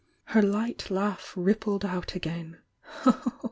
[0.23, 2.57] Her light laugh rippled out again.